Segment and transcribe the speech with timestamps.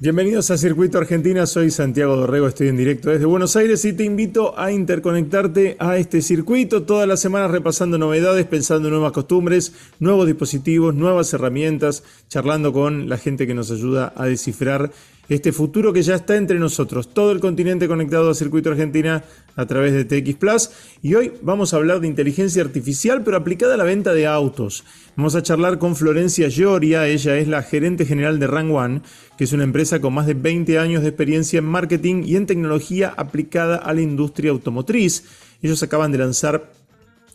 [0.00, 4.04] Bienvenidos a Circuito Argentina, soy Santiago Dorrego, estoy en directo desde Buenos Aires y te
[4.04, 9.72] invito a interconectarte a este circuito todas las semanas repasando novedades, pensando en nuevas costumbres,
[9.98, 14.92] nuevos dispositivos, nuevas herramientas, charlando con la gente que nos ayuda a descifrar
[15.28, 19.24] este futuro que ya está entre nosotros, todo el continente conectado a Circuito Argentina
[19.56, 20.70] a través de TX Plus.
[21.02, 24.84] Y hoy vamos a hablar de inteligencia artificial, pero aplicada a la venta de autos.
[25.16, 29.02] Vamos a charlar con Florencia Lloria, ella es la gerente general de Rang One,
[29.36, 32.46] que es una empresa con más de 20 años de experiencia en marketing y en
[32.46, 35.24] tecnología aplicada a la industria automotriz.
[35.60, 36.72] Ellos acaban de lanzar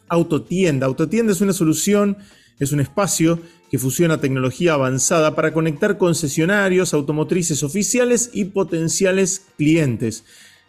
[0.10, 0.86] Autotienda.
[0.86, 2.18] Autotienda es una solución,
[2.60, 3.40] es un espacio
[3.70, 10.24] que fusiona tecnología avanzada para conectar concesionarios automotrices oficiales y potenciales clientes.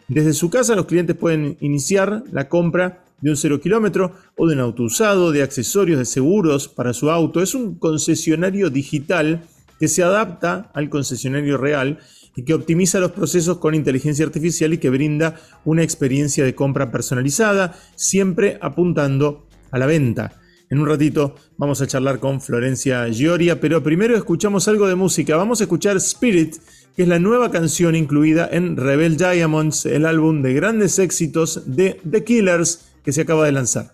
[0.07, 4.55] Desde su casa los clientes pueden iniciar la compra de un cero kilómetro o de
[4.55, 7.41] un auto usado, de accesorios, de seguros para su auto.
[7.41, 9.43] Es un concesionario digital
[9.79, 11.99] que se adapta al concesionario real
[12.35, 16.91] y que optimiza los procesos con inteligencia artificial y que brinda una experiencia de compra
[16.91, 20.41] personalizada, siempre apuntando a la venta.
[20.67, 25.37] En un ratito vamos a charlar con Florencia Gioria, pero primero escuchamos algo de música.
[25.37, 26.55] Vamos a escuchar Spirit,
[26.95, 32.01] que es la nueva canción incluida en Rebel Diamonds, el álbum de grandes éxitos de
[32.09, 33.93] The Killers que se acaba de lanzar.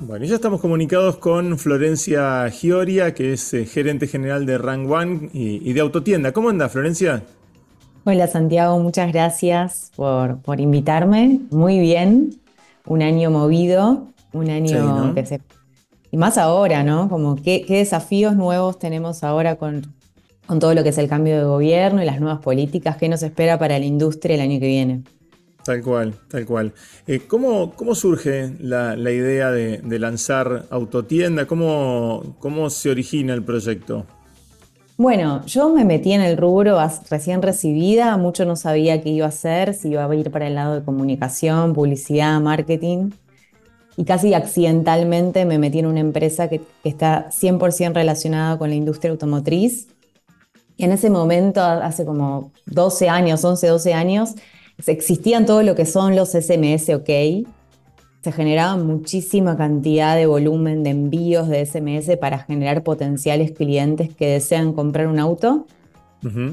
[0.00, 5.30] Bueno, ya estamos comunicados con Florencia Gioria, que es eh, gerente general de Rang One
[5.32, 6.32] y, y de Autotienda.
[6.32, 7.22] ¿Cómo anda, Florencia?
[8.02, 11.40] Hola Santiago, muchas gracias por, invitarme.
[11.50, 12.30] Muy bien,
[12.86, 15.42] un año movido, un año que se...
[16.10, 17.10] Y más ahora, ¿no?
[17.10, 19.94] Como qué, desafíos nuevos tenemos ahora con,
[20.46, 23.22] con todo lo que es el cambio de gobierno y las nuevas políticas, qué nos
[23.22, 25.02] espera para la industria el año que viene.
[25.62, 26.72] Tal cual, tal cual.
[27.06, 31.46] Eh, ¿cómo, ¿cómo, surge la, idea de, lanzar Autotienda?
[31.46, 34.06] ¿Cómo, ¿Cómo se origina el proyecto?
[35.00, 36.76] Bueno, yo me metí en el rubro
[37.08, 40.54] recién recibida, mucho no sabía qué iba a hacer, si iba a ir para el
[40.54, 43.08] lado de comunicación, publicidad, marketing,
[43.96, 49.10] y casi accidentalmente me metí en una empresa que, está 100% relacionada con la industria
[49.10, 49.88] automotriz.
[50.76, 54.34] Y en ese momento, hace como 12 años, 11, 12 años,
[54.86, 57.08] existían todo lo que son los SMS OK,
[58.22, 64.26] se generaba muchísima cantidad de volumen de envíos de SMS para generar potenciales clientes que
[64.26, 65.66] desean comprar un auto.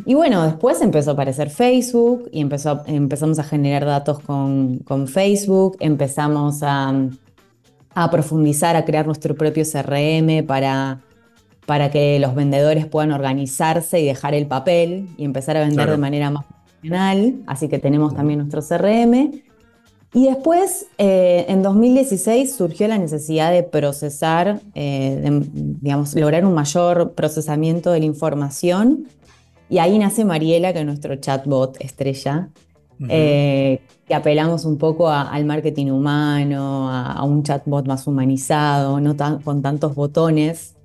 [0.05, 5.75] Y bueno, después empezó a aparecer Facebook y empezó, empezamos a generar datos con, Facebook,
[5.81, 7.09] empezamos a,
[8.09, 11.01] profundizar, a crear nuestro propio CRM para,
[11.65, 15.97] para que los vendedores puedan organizarse y dejar el papel y empezar a vender de
[15.97, 17.35] manera más profesional.
[17.45, 19.46] Así que tenemos también nuestro CRM.
[20.13, 27.11] Y después, eh, en 2016, surgió la necesidad de procesar, eh, digamos, lograr un mayor
[27.13, 29.07] procesamiento de la información.
[29.69, 32.49] Y ahí nace Mariela, que es nuestro chatbot estrella,
[33.09, 39.61] eh, que apelamos un poco al marketing humano, a, un chatbot más humanizado, no con
[39.61, 40.75] tantos botones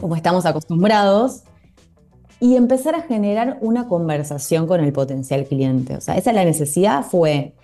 [0.00, 1.42] como estamos acostumbrados.
[2.38, 5.96] Y empezar a generar una conversación con el potencial cliente.
[5.96, 7.54] O sea, esa es la necesidad, fue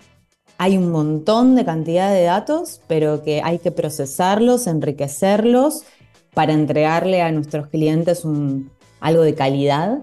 [0.61, 5.83] hay un montón de cantidad de datos, pero que hay que procesarlos, enriquecerlos
[6.33, 9.99] para entregarle a nuestros clientes un, algo de calidad.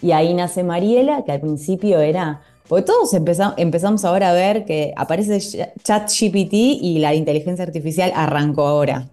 [0.00, 4.64] Y ahí nace Mariela, que al principio era, porque todos empezamos, empezamos ahora a ver
[4.64, 5.40] que aparece
[5.82, 9.08] ChatGPT y la inteligencia artificial arrancó ahora.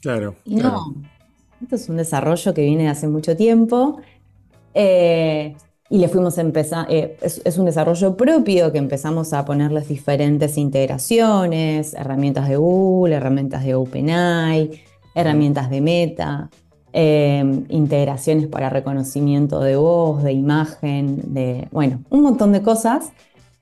[0.00, 0.36] Claro.
[0.46, 0.94] no,
[1.60, 4.00] esto es un desarrollo que viene de hace mucho tiempo.
[4.74, 5.56] Eh,
[5.92, 9.88] y le fuimos a empezar, eh, es, un desarrollo propio que empezamos a poner las
[9.88, 14.70] diferentes integraciones, herramientas de Google, herramientas de OpenAI,
[15.16, 16.48] herramientas de Meta,
[16.92, 23.10] em, integraciones para reconocimiento de voz, de imagen, de, bueno, un montón de cosas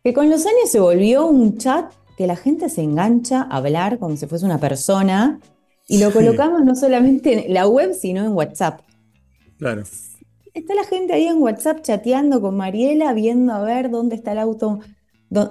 [0.05, 3.99] que con los años se volvió un chat que la gente se engancha a hablar
[3.99, 5.41] como si fuese una persona
[5.87, 8.81] y lo colocamos no solamente en la web, sino en WhatsApp.
[9.57, 9.85] Claro.
[10.59, 14.39] Está la gente ahí en WhatsApp chateando con Mariela, viendo a ver dónde está el
[14.39, 14.81] auto,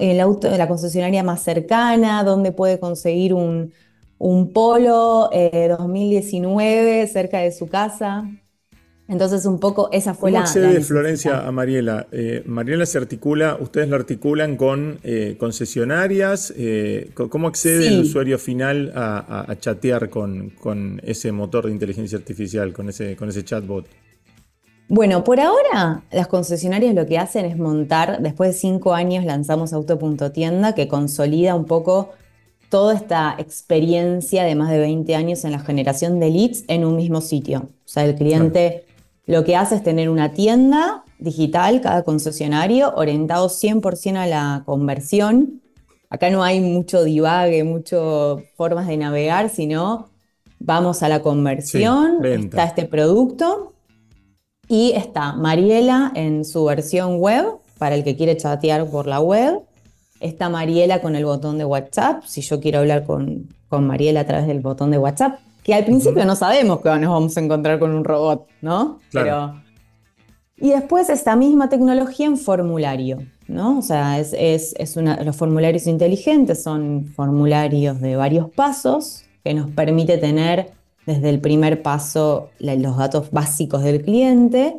[0.01, 3.71] el auto de la concesionaria más cercana, dónde puede conseguir un,
[4.53, 8.29] polo 2019 eh, cerca de su casa.
[9.07, 10.51] Entonces, un poco esa fue ¿Cómo la.
[10.51, 12.07] ¿Cómo accede Florencia a Mariela?
[12.11, 16.53] Eh, Mariela se articula, ustedes lo articulan con eh, concesionarias.
[17.13, 22.89] ¿Cómo accede el usuario final a, chatear con, con, ese motor de inteligencia artificial, con
[22.89, 23.87] ese, con ese chatbot?
[24.89, 29.73] Bueno, por ahora las concesionarias lo que hacen es montar, después de cinco años lanzamos
[29.73, 32.11] Auto.tienda que consolida un poco
[32.69, 36.95] toda esta experiencia de más de 20 años en la generación de leads en un
[36.95, 37.67] mismo sitio.
[37.69, 38.85] O sea, el cliente
[39.25, 45.61] lo que hace es tener una tienda digital, cada concesionario, orientado 100% a la conversión.
[46.09, 50.07] Acá no hay mucho divague, muchas formas de navegar, sino
[50.59, 53.73] vamos a la conversión, está este producto
[54.67, 57.45] y está Mariela en su versión web,
[57.77, 59.61] para el que quiere chatear por la web.
[60.19, 64.25] Está Mariela con el botón de WhatsApp, si yo quiero hablar con, con Mariela a
[64.25, 67.77] través del botón de WhatsApp, que al principio no sabemos que nos vamos a encontrar
[67.77, 68.99] con un robot, ¿no?
[69.11, 69.61] Pero,
[70.59, 73.77] y después esta misma tecnología en formulario, ¿no?
[73.77, 79.69] O sea, es, es, una, los formularios inteligentes son formularios de varios pasos que nos
[79.69, 80.71] permite tener
[81.07, 84.75] desde el primer paso los datos básicos del cliente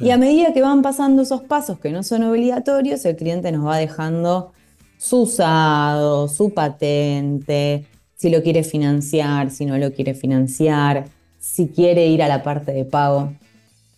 [0.00, 3.66] y a medida que van pasando esos pasos que no son obligatorios, el cliente nos
[3.66, 4.52] va dejando
[4.98, 7.84] su usado, su patente,
[8.16, 11.04] si lo quiere financiar, si no lo quiere financiar,
[11.38, 13.32] si quiere ir a la parte de pago.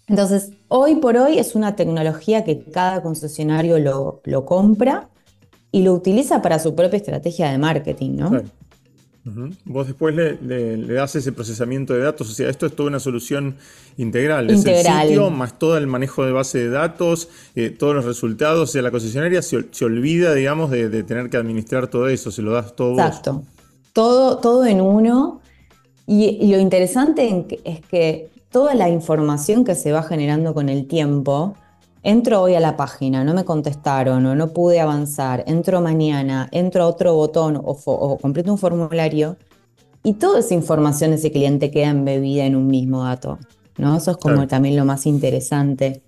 [0.09, 5.09] Entonces, hoy por hoy es una tecnología que cada concesionario lo, lo compra
[5.71, 8.43] y lo utiliza para su propia estrategia de marketing, ¿no?
[9.65, 13.57] Vos después le, das ese procesamiento de datos, o sea, esto es toda una solución
[13.97, 14.51] integral.
[14.51, 18.71] Es el sitio más todo el manejo de base de datos, eh, todos los resultados,
[18.71, 22.53] o sea, la concesionaria se, olvida, digamos, de, tener que administrar todo eso, se lo
[22.53, 23.43] das todo Exacto.
[23.93, 25.41] Todo, todo en uno.
[26.07, 31.55] Y, lo interesante es que toda la información que se va generando con el tiempo,
[32.03, 36.85] entro hoy a la página, no me contestaron o no pude avanzar, entro mañana, entro
[36.85, 39.37] a otro botón o, completo un formulario
[40.03, 43.39] y toda esa información de ese cliente queda embebida en un mismo dato.
[43.77, 43.97] ¿no?
[43.97, 46.03] Eso es como también lo más interesante.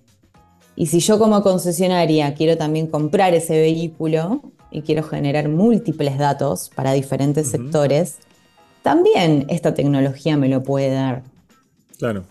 [0.75, 4.41] Y si yo como concesionaria quiero también comprar ese vehículo
[4.71, 8.17] y quiero generar múltiples datos para diferentes sectores,
[8.81, 11.23] también esta tecnología me lo puede dar.
[11.97, 12.23] Claro.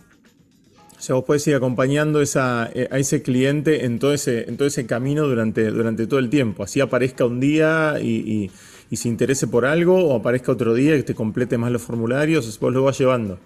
[1.00, 4.68] O sea, vos podés ir acompañando eh, a ese cliente en todo ese, en todo
[4.68, 6.62] ese camino durante, todo el tiempo.
[6.62, 8.50] Así aparezca un día y,
[8.92, 12.72] se interese por algo, o aparezca otro día que te complete más los formularios, vos
[12.74, 13.38] lo vas llevando.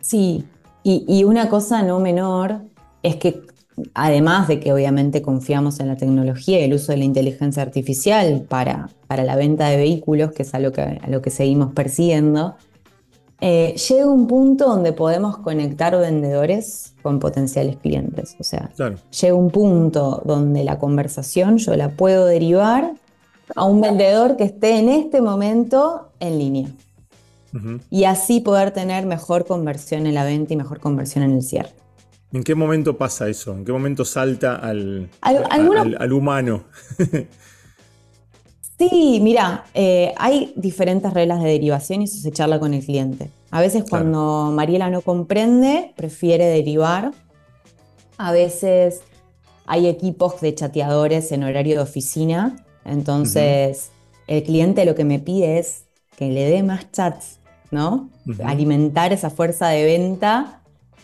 [0.00, 0.42] Sí,
[0.84, 2.62] y, una cosa no menor
[3.02, 3.42] es que
[3.92, 8.46] además de que obviamente confiamos en la tecnología y el uso de la inteligencia artificial
[8.48, 11.74] para, para la venta de vehículos, que es a lo que, a lo que seguimos
[11.74, 12.56] persiguiendo,
[13.40, 18.36] eh, llega un punto donde podemos conectar vendedores con potenciales clientes.
[18.38, 18.70] O sea,
[19.10, 22.92] llega un punto donde la conversación yo la puedo derivar
[23.56, 26.68] a un vendedor que esté en este momento en línea.
[27.90, 31.70] Y así poder tener mejor conversión en la venta y mejor conversión en el cierre.
[32.32, 33.52] ¿En qué momento pasa eso?
[33.52, 36.62] ¿En qué momento salta al, al humano?
[38.80, 43.28] Sí, mira, eh, hay diferentes reglas de derivación y eso se charla con el cliente.
[43.50, 47.12] A veces cuando Mariela no comprende, prefiere derivar.
[48.16, 49.02] A veces
[49.66, 52.56] hay equipos de chateadores en horario de oficina.
[52.86, 53.90] Entonces,
[54.26, 55.84] el cliente lo que me pide es
[56.16, 57.38] que le dé más chats,
[57.70, 58.08] ¿no?
[58.42, 60.62] Alimentar esa fuerza de venta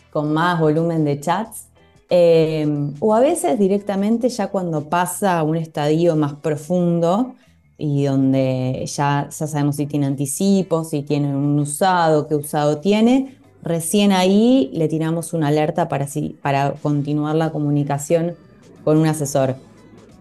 [0.09, 1.67] con más volumen de chats.
[2.09, 2.67] Eh,
[2.99, 7.35] o a veces directamente ya cuando pasa a un estadio más profundo,
[7.77, 13.37] y donde ya, ya sabemos si tiene anticipos, si tiene un usado, qué usado tiene,
[13.61, 16.07] recién ahí le tiramos una alerta para,
[16.41, 18.35] para continuar la comunicación
[18.83, 19.55] con un asesor.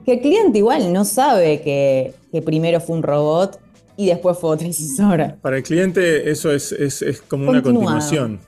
[0.04, 2.14] Que el cliente igual no sabe que,
[2.44, 3.58] primero fue un robot
[3.96, 5.36] y después fue otro asesor.
[5.40, 8.40] Para el cliente eso es, es, como una continuación.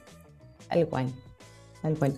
[0.69, 1.07] Tal cual,
[1.81, 2.15] tal cual.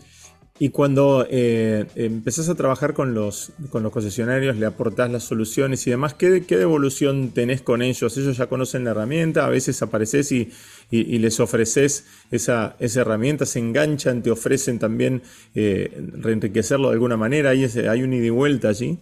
[0.63, 5.87] Y cuando eh, empezás a trabajar con los, con los concesionarios, le aportás las soluciones
[5.87, 8.15] y demás, ¿qué, ¿qué, devolución tenés con ellos?
[8.19, 10.51] Ellos ya conocen la herramienta, a veces apareces y,
[10.91, 15.23] les ofreces esa, esa, herramienta, se enganchan, te ofrecen también
[15.55, 18.99] eh, reenriquecerlo de alguna manera, ¿Hay, ¿hay un ida y vuelta allí?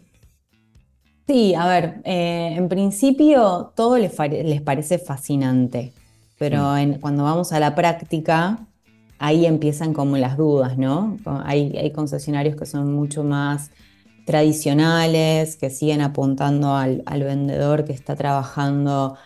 [1.26, 5.92] Sí, a ver, eh, en principio todo les, les parece fascinante,
[6.38, 7.00] pero mm.
[7.00, 8.68] cuando vamos a la práctica
[9.18, 11.16] ahí empiezan como las dudas, ¿no?
[11.44, 13.70] Hay, concesionarios que son mucho más
[14.24, 19.16] tradicionales, que siguen apuntando al, vendedor que está trabajando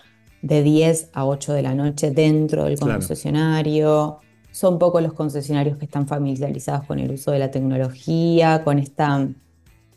[0.41, 4.21] de 10 a 8 de la noche dentro del concesionario.
[4.51, 9.29] Son pocos los concesionarios que están familiarizados con el uso de la tecnología, con esta,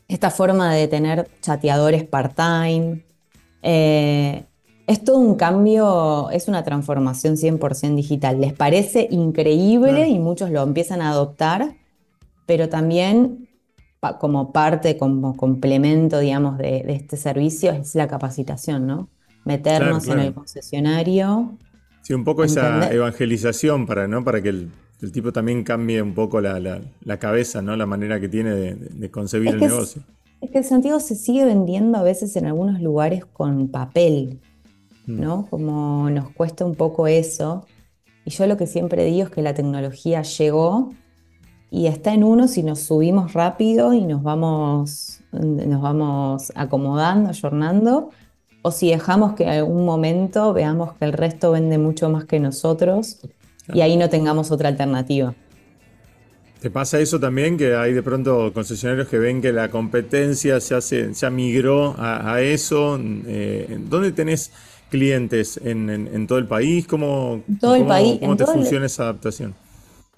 [0.08, 3.04] esta forma de tener chateadores part-time.
[3.62, 4.46] Eh,
[4.88, 8.40] es todo un cambio, es una transformación 100% digital.
[8.40, 11.76] Les parece increíble y muchos lo empiezan a adoptar,
[12.46, 13.50] pero también
[14.20, 19.10] como parte, como complemento, digamos, de, este servicio es la capacitación, ¿no?
[19.46, 21.58] meternos en el concesionario.
[22.02, 24.24] Sí, un poco esa evangelización para, ¿no?
[24.24, 24.72] para que el,
[25.14, 26.82] tipo también cambie un poco la,
[27.20, 27.76] cabeza, ¿no?
[27.76, 30.02] la manera que tiene de, concebir el negocio.
[30.42, 34.40] Es, que el Santiago se sigue vendiendo a veces en algunos lugares con papel.
[35.08, 35.48] ¿No?
[35.50, 37.66] Como nos cuesta un poco eso.
[38.26, 40.94] Y yo lo que siempre digo es que la tecnología llegó
[41.70, 48.10] y está en uno si nos subimos rápido y nos vamos, nos vamos acomodando, ayornando,
[48.62, 52.40] o si dejamos que en algún momento veamos que el resto vende mucho más que
[52.40, 53.20] nosotros
[53.74, 55.36] y ahí no tengamos otra alternativa.
[56.62, 57.58] ¿Te pasa eso también?
[57.58, 62.42] Que hay de pronto concesionarios que ven que la competencia ya, se, ya migró a,
[62.42, 62.98] eso.
[63.00, 64.52] Eh, ¿Dónde tenés
[64.90, 65.60] clientes?
[65.64, 66.88] ¿En, todo el país?
[66.88, 69.56] ¿Cómo, todo el país, cómo te funciona esa adaptación?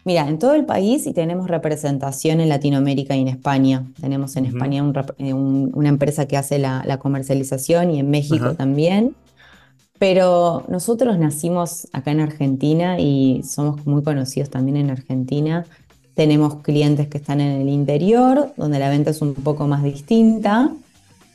[0.08, 3.86] Mira, en todo el país y tenemos representación en Latinoamérica y en España.
[4.00, 4.82] Tenemos en España
[5.18, 9.16] eh, una empresa que hace la, comercialización y en México también.
[10.00, 15.66] Pero nosotros nacimos acá en Argentina y somos muy conocidos también en Argentina.
[16.14, 20.72] Tenemos clientes que están en el interior, donde la venta es un poco más distinta.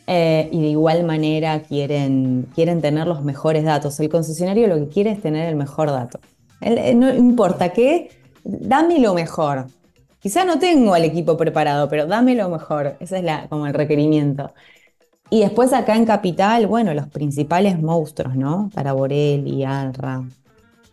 [0.06, 4.00] Eh, y de igual manera quieren, quieren tener los mejores datos.
[4.00, 6.18] El concesionario lo que quiere es tener el mejor dato.
[6.60, 8.10] Eh, no importa qué,
[8.44, 9.66] dame lo mejor.
[10.18, 12.96] Quizá no tengo al equipo preparado, pero dame lo mejor.
[13.00, 14.52] Ese es la, como el requerimiento.
[15.30, 18.70] Y después acá en Capital, bueno, los principales monstruos, ¿no?
[18.74, 20.22] Para Borelli, Alra,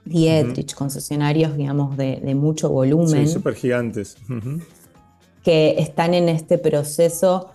[0.05, 3.27] Dietrich, concesionarios, digamos, de, mucho volumen.
[3.27, 4.17] Sí, súper gigantes.
[5.43, 7.49] Que están en este proceso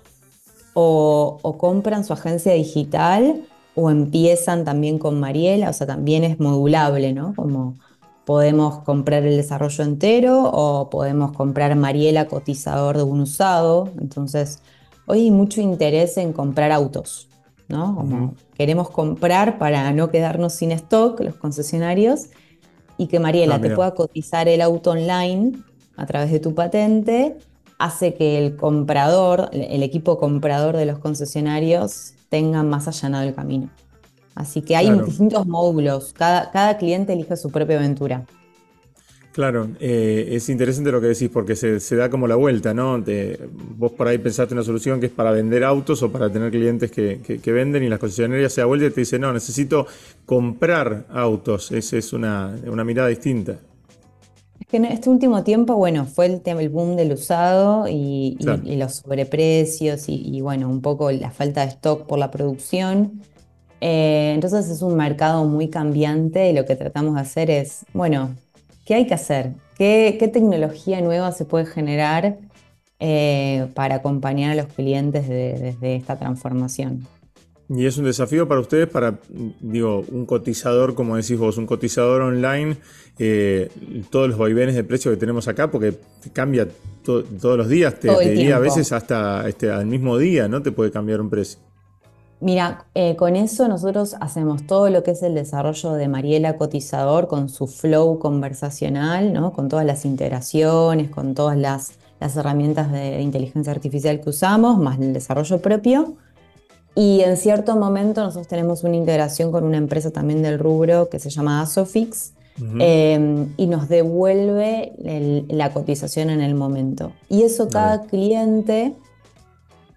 [0.74, 3.42] o, o, compran su agencia digital
[3.74, 7.34] o empiezan también con Mariela, o sea, también es modulable, ¿no?
[7.34, 7.74] Como
[8.24, 13.90] Podemos comprar el desarrollo entero o podemos comprar Mariela cotizador de un usado.
[14.00, 14.60] Entonces,
[15.04, 17.28] hoy hay mucho interés en comprar autos,
[17.68, 17.94] ¿no?
[17.94, 22.28] Como queremos comprar para no quedarnos sin stock, los concesionarios,
[22.96, 25.58] y que Mariela ah, te pueda cotizar el auto online
[25.98, 27.36] a través de tu patente,
[27.84, 33.68] hace que el comprador, el equipo comprador de los concesionarios tenga más allanado el camino.
[34.34, 38.24] Así que hay distintos módulos, cada, cada, cliente elige su propia aventura.
[39.34, 43.02] Claro, eh, es interesante lo que decís porque se, da como la vuelta, ¿no?
[43.76, 46.92] vos por ahí pensaste una solución que es para vender autos o para tener clientes
[46.92, 49.88] que, venden y las concesionarias se da vuelta y te dicen, no, necesito
[50.24, 51.72] comprar autos.
[51.72, 53.58] Esa es una, mirada distinta.
[54.60, 58.36] Es que en este último tiempo, bueno, fue el, tema, el boom del usado y,
[58.40, 63.20] los sobreprecios y, y, bueno, un poco la falta de stock por la producción.
[63.80, 68.34] Eh, entonces es un mercado muy cambiante y lo que tratamos de hacer es, bueno,
[68.86, 69.52] ¿qué hay que hacer?
[69.76, 72.38] ¿Qué, tecnología nueva se puede generar
[72.98, 77.06] eh, para acompañar a los clientes desde esta transformación?
[77.68, 79.18] Y es un desafío para ustedes, para,
[79.60, 82.76] digo, un cotizador, como decís vos, un cotizador online,
[83.18, 83.70] eh,
[84.10, 85.98] todos los vaivenes de precio que tenemos acá, porque
[86.32, 86.68] cambia
[87.04, 90.62] todos los días, te, diría a veces hasta este, al mismo día, ¿no?
[90.62, 91.58] Te puede cambiar un precio.
[92.44, 97.26] Mira, eh, con eso nosotros hacemos todo lo que es el desarrollo de Mariela Cotizador
[97.26, 99.54] con su flow conversacional, ¿no?
[99.54, 105.14] con todas las integraciones, con todas las, herramientas de inteligencia artificial que usamos, más el
[105.14, 106.16] desarrollo propio.
[106.94, 111.18] Y en cierto momento nosotros tenemos una integración con una empresa también del rubro que
[111.18, 112.34] se llama Asofix
[112.78, 114.92] eh, y nos devuelve
[115.48, 117.12] la cotización en el momento.
[117.28, 118.94] Y eso cada cliente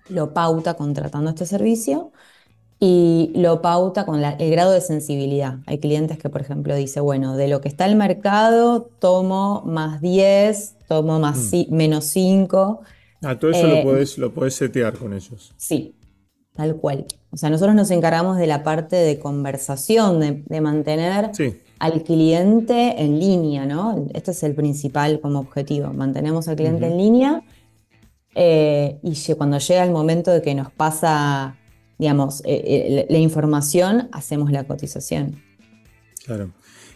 [0.09, 2.11] lo pauta contratando este servicio
[2.79, 5.57] y lo pauta con el grado de sensibilidad.
[5.65, 10.01] Hay clientes que, por ejemplo, dice, bueno, de lo que está el mercado, tomo más
[10.01, 11.73] 10, tomo más mm.
[11.73, 12.81] menos 5.
[13.23, 15.53] Ah, todo eso lo, eh, puedes, lo puedes setear con ellos.
[15.57, 15.95] Sí,
[16.57, 17.05] tal cual.
[17.31, 21.31] O sea, nosotros nos encargamos de la parte de conversación, de, mantener
[21.79, 24.07] al cliente en línea, ¿no?
[24.13, 25.93] Este es el principal como objetivo.
[25.93, 27.43] Mantenemos al cliente en línea
[28.35, 31.55] eh, y cuando llega el momento de que nos pasa
[31.97, 35.41] digamos, eh, eh, la información, hacemos la cotización.
[36.25, 36.51] Claro.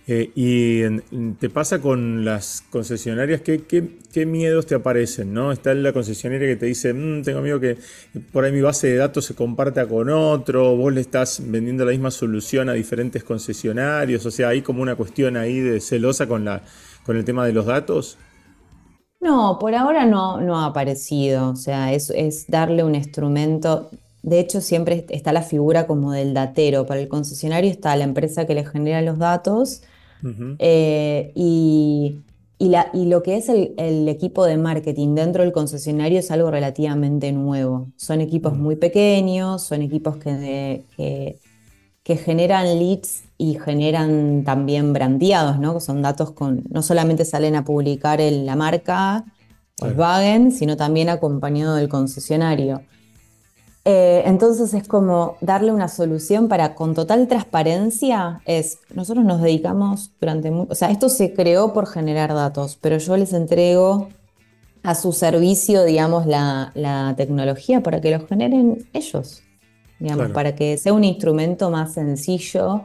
[0.07, 0.99] Eh, ¿Y
[1.39, 3.41] te pasa con las concesionarias?
[3.41, 5.33] ¿Qué, qué, miedos te aparecen?
[5.33, 5.51] ¿no?
[5.51, 7.77] Está la concesionaria que te dice, mm, tengo miedo que
[8.31, 11.91] por ahí mi base de datos se comparta con otro, vos le estás vendiendo la
[11.91, 16.45] misma solución a diferentes concesionarios, o sea, hay como una cuestión ahí de celosa con,
[16.45, 16.63] la,
[17.05, 18.17] con el tema de los datos.
[19.19, 23.91] No, por ahora no, no ha aparecido, o sea, es, es darle un instrumento,
[24.23, 26.85] de hecho, siempre está la figura como del datero.
[26.85, 29.81] Para el concesionario está la empresa que le genera los datos
[30.59, 32.21] eh, y,
[32.59, 37.87] lo que es el, equipo de marketing dentro del concesionario es algo relativamente nuevo.
[37.95, 40.83] Son equipos muy pequeños, son equipos que,
[42.03, 45.79] que generan leads y generan también brandeados, ¿no?
[45.79, 49.25] Son datos con, no solamente salen a publicar en la marca
[49.79, 52.81] Volkswagen, sino también acompañado del concesionario.
[53.83, 60.11] Eh, entonces es como darle una solución para con total transparencia, es, nosotros nos dedicamos
[60.19, 64.09] durante, o sea, esto se creó por generar datos, pero yo les entrego
[64.83, 69.41] a su servicio, digamos, la, tecnología para que lo generen ellos,
[69.99, 72.83] digamos, para que sea un instrumento más sencillo.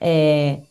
[0.00, 0.64] Eh,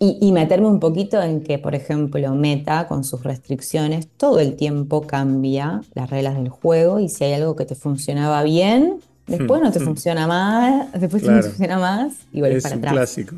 [0.00, 5.08] y, meterme un poquito en que, por ejemplo, Meta, con sus restricciones, todo el tiempo
[5.08, 9.72] cambia las reglas del juego y si hay algo que te funcionaba bien, después no
[9.72, 9.84] te hmm.
[9.84, 12.92] funciona más, después no te funciona más y vuelves para atrás.
[12.92, 13.36] Es clásico,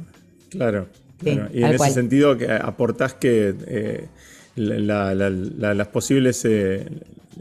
[0.50, 0.87] claro.
[1.25, 4.09] y en ese sentido que aportás que eh,
[4.57, 6.87] las posibles eh,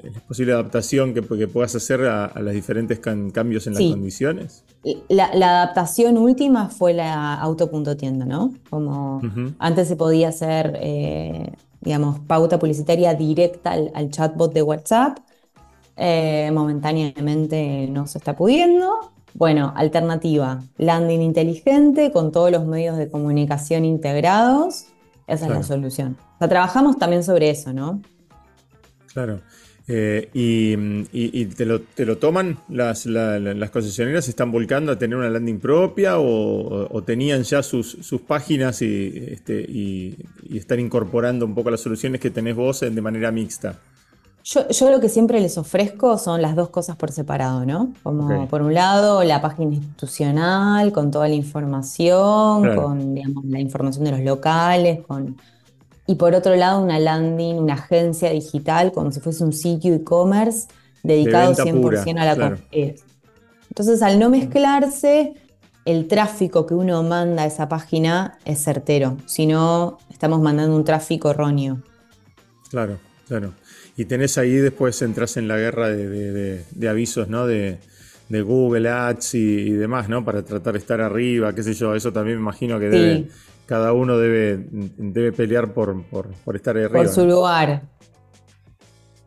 [0.04, 4.64] la posible adaptación que, puedas hacer a, los diferentes cambios en las condiciones.
[5.08, 8.54] La, adaptación última fue la auto.tienda, ¿no?
[8.70, 9.22] Como
[9.60, 11.52] antes se podía hacer, eh,
[11.82, 15.20] digamos, pauta publicitaria directa al, chatbot de WhatsApp.
[15.98, 19.12] Eh, momentáneamente no se está pudiendo.
[19.34, 24.86] Bueno, alternativa, landing inteligente con todos los medios de comunicación integrados.
[25.28, 26.18] Esa es la solución.
[26.36, 28.02] O sea, trabajamos también sobre eso, ¿no?
[29.14, 29.42] Claro.
[29.92, 35.60] Eh, y, te, lo, toman las, las concesionarias, se están volcando a tener una landing
[35.60, 40.16] propia o, tenían ya sus, páginas este, y,
[40.54, 43.80] están incorporando un poco las soluciones que tenés vos de manera mixta.
[44.44, 47.92] Yo, lo que siempre les ofrezco son las dos cosas por separado, ¿no?
[48.04, 54.12] Como por un lado la página institucional con toda la información, con la información de
[54.12, 55.36] los locales, con
[56.10, 60.68] y por otro lado una landing, una agencia digital, como si fuese un sitio e-commerce
[61.04, 62.58] dedicado 100% a la
[63.70, 65.36] Entonces, al no mezclarse,
[65.86, 70.84] el tráfico que uno manda a esa página es certero, si no, estamos mandando un
[70.84, 71.84] tráfico erróneo.
[72.72, 73.54] Claro, claro.
[73.96, 77.46] Y tenés ahí después entras en la guerra de, avisos, ¿no?
[77.46, 77.78] De,
[78.32, 80.26] Google Ads y, demás, ¿no?
[80.26, 83.28] Para tratar de estar arriba, qué sé yo, eso también me imagino que debe,
[83.70, 84.66] cada uno debe,
[84.98, 86.92] debe pelear por, por, estar arriba.
[86.92, 87.84] Por su lugar.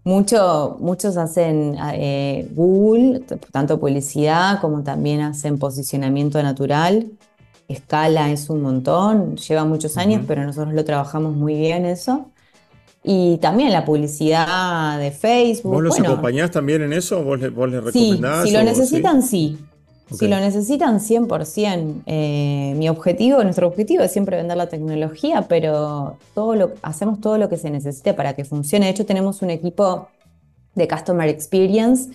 [0.03, 3.21] Mucho, muchos hacen eh, Google,
[3.53, 7.13] tanto publicidad como también hacen posicionamiento natural.
[7.69, 12.27] Escala es un montón, lleva muchos años, pero nosotros lo trabajamos muy bien eso.
[13.05, 15.73] Y también la publicidad de Facebook.
[15.73, 17.23] ¿Vos los acompañás también en eso?
[17.23, 18.43] ¿Vos, vos les recomendás?
[18.43, 19.57] Sí, si lo necesitan, sí.
[20.13, 26.17] Si lo necesitan 100%, eh, mi objetivo, nuestro objetivo es siempre vender la tecnología, pero
[26.35, 28.87] todo lo, hacemos todo lo que se necesite para que funcione.
[28.87, 30.09] De hecho, tenemos un equipo
[30.75, 32.11] de Customer Experience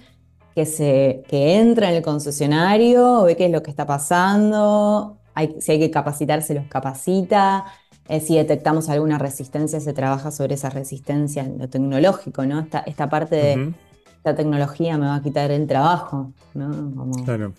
[0.56, 5.18] que, se, que entra en el concesionario, ve qué es lo que está pasando,
[5.60, 7.66] si hay que capacitarse, los capacita.
[8.10, 12.60] Eh, si detectamos alguna resistencia, se trabaja sobre esa resistencia en lo tecnológico, ¿no?
[12.62, 13.74] Esta, esta parte de
[14.16, 17.12] esta tecnología me va a quitar el trabajo, ¿no?
[17.24, 17.54] claro.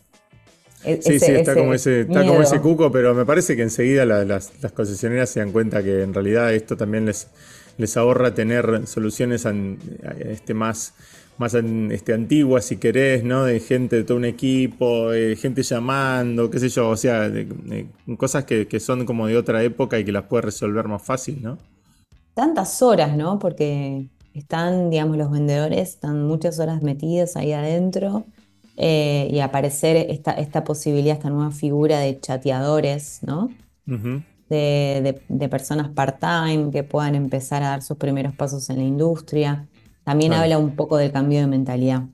[0.84, 4.04] E-, sí, sí, está, como ese, está como ese cuco, pero me parece que enseguida
[4.04, 7.28] las, concesionarias se dan cuenta que en realidad esto también les,
[7.78, 9.46] les ahorra tener soluciones
[10.20, 10.94] este, más,
[11.36, 13.44] más este, antiguas, si querés, ¿no?
[13.44, 17.30] De gente de todo un equipo, gente llamando, qué sé yo, o sea,
[18.16, 21.42] cosas que, que, son como de otra época y que las puedes resolver más fácil,
[21.42, 21.58] ¿no?
[22.34, 23.40] Tantas horas, ¿no?
[23.40, 28.24] Porque están, digamos, los vendedores, están muchas horas metidos ahí adentro
[28.80, 33.50] eh, y aparecer esta, esta posibilidad, esta nueva figura de chateadores, ¿no?
[34.48, 39.66] de, personas part-time que puedan empezar a dar sus primeros pasos en la industria.
[40.04, 42.04] También habla un poco del cambio de mentalidad.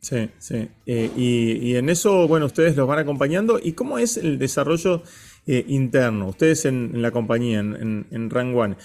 [0.00, 0.68] Sí, sí.
[0.86, 3.58] Eh, y, en eso, bueno, ustedes los van acompañando.
[3.60, 5.02] ¿Y cómo es el desarrollo
[5.48, 6.28] eh, interno?
[6.28, 8.76] Ustedes en, la compañía, en, en, Rang One,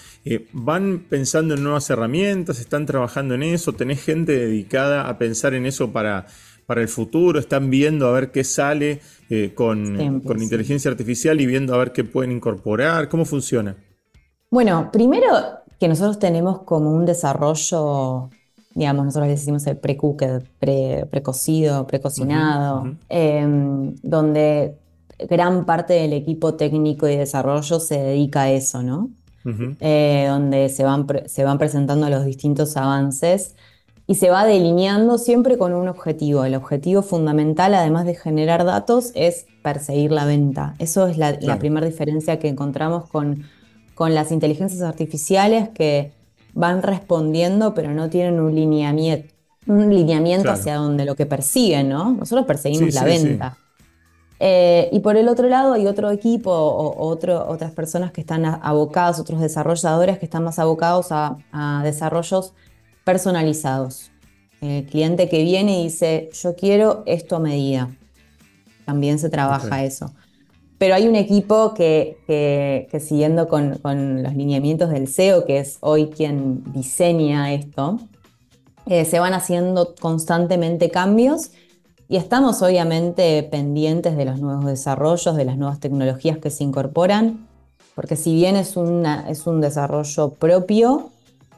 [0.52, 2.58] ¿van pensando en nuevas herramientas?
[2.58, 3.72] ¿Están trabajando en eso?
[3.72, 6.26] ¿Tenés gente dedicada a pensar en eso para
[6.68, 9.00] para el futuro, están viendo a ver qué sale
[9.30, 9.98] eh, con,
[10.38, 13.74] inteligencia artificial y viendo a ver qué pueden incorporar, ¿cómo funciona?
[14.50, 15.28] Bueno, primero
[15.80, 18.28] que nosotros tenemos como un desarrollo,
[18.74, 20.42] digamos, nosotros le decimos el pre-cooked,
[21.10, 24.76] precocido, precocinado, em, donde
[25.26, 29.08] gran parte del equipo técnico y desarrollo se dedica a eso, ¿no?
[29.80, 33.54] Eh, donde se van, se van presentando los distintos avances
[34.10, 36.42] y se va delineando siempre con un objetivo.
[36.44, 40.74] El objetivo fundamental, además de generar datos, es perseguir la venta.
[40.78, 43.44] Eso es la, primera diferencia que encontramos con,
[43.94, 46.12] con las inteligencias artificiales que
[46.54, 49.28] van respondiendo, pero no tienen un lineamiento,
[49.66, 52.12] un lineamiento hacia donde lo que persiguen, ¿no?
[52.12, 53.58] Nosotros perseguimos la venta.
[54.40, 59.18] Eh, y por el otro lado hay otro equipo o otras personas que están abocadas,
[59.18, 62.54] otros desarrolladores que están más abocados a, desarrollos
[63.08, 64.10] personalizados.
[64.60, 67.88] El cliente que viene y dice, yo quiero esto a medida.
[68.84, 70.12] También se trabaja eso.
[70.76, 73.80] Pero hay un equipo que, siguiendo con,
[74.22, 77.98] los lineamientos del SEO, que es hoy quien diseña esto,
[78.84, 81.52] eh, se van haciendo constantemente cambios
[82.10, 87.48] y estamos obviamente pendientes de los nuevos desarrollos, de las nuevas tecnologías que se incorporan,
[87.94, 88.76] porque si bien es,
[89.28, 91.10] es un desarrollo propio,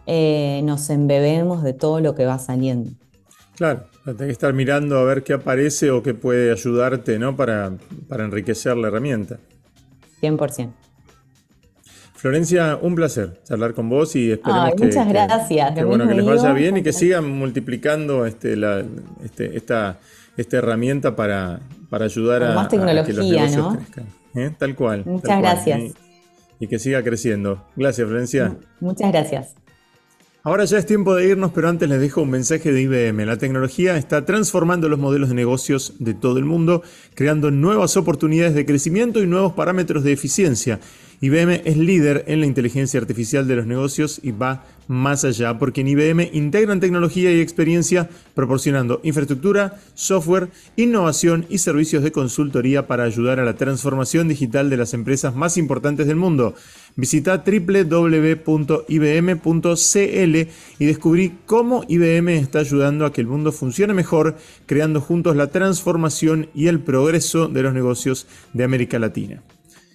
[0.06, 2.90] eh, nos embebemos de todo lo que va saliendo.
[3.56, 7.36] Claro, tenés que estar mirando a ver qué aparece o qué puede ayudarte ¿no?
[7.36, 7.72] para,
[8.08, 9.38] para enriquecer la herramienta.
[10.22, 10.72] 100%.
[12.20, 15.72] Florencia, un placer charlar con vos y esperemos que, muchas gracias.
[15.74, 18.84] Que, bueno, que les vaya bien y que sigan multiplicando este, la,
[19.24, 19.98] este, esta,
[20.36, 24.06] esta herramienta para, para ayudar a, que los negocios crezcan.
[24.34, 24.50] ¿eh?
[24.58, 25.02] Tal cual.
[25.06, 25.80] Muchas gracias.
[26.58, 27.64] Y, que siga creciendo.
[27.74, 28.54] Gracias, Florencia.
[28.80, 29.54] Muchas gracias.
[30.42, 33.26] Ahora ya es tiempo de irnos, pero antes les dejo un mensaje de IBM.
[33.26, 36.82] La tecnología está transformando los modelos de negocios de todo el mundo,
[37.14, 40.80] creando nuevas oportunidades de crecimiento y nuevos parámetros de eficiencia.
[41.20, 45.82] IBM es líder en la inteligencia artificial de los negocios y va más allá, porque
[45.82, 53.04] en IBM integran tecnología y experiencia proporcionando infraestructura, software, innovación y servicios de consultoría para
[53.04, 56.56] ayudar a la transformación digital de las empresas más importantes del mundo.
[56.96, 58.48] Visita www.ibm.cl
[60.78, 65.52] y descubrí cómo IBM está ayudando a que el mundo funcione mejor, creando juntos la
[65.52, 69.40] transformación y el progreso de los negocios de América Latina.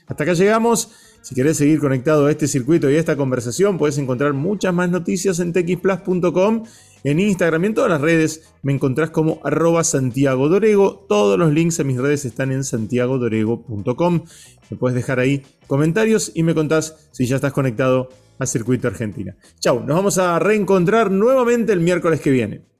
[0.07, 0.89] Hasta acá llegamos.
[1.25, 4.91] Si querés seguir conectado a este circuito y a esta conversación, puedes encontrar muchas más
[4.91, 6.65] noticias en txplus.com.
[7.03, 11.03] En Instagram y en todas las redes me encontrás como arroba Santiago Dorego.
[11.09, 14.23] Todos los links a mis redes están en santiagodorego.com.
[14.69, 19.35] Me puedes dejar ahí comentarios y me contás si ya estás conectado a Circuito Argentina.
[19.59, 22.74] Chau, nos vamos a reencontrar nuevamente el miércoles que viene.